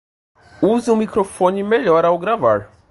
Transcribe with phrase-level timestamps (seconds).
[0.63, 2.71] Use um microfone melhor ao gravar